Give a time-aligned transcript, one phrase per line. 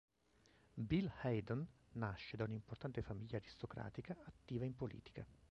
[0.77, 5.23] Bill Haydon nasce da un'importante famiglia aristocratica attiva in politica.